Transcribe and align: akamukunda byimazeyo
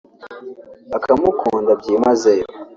akamukunda 0.97 1.71
byimazeyo 1.79 2.45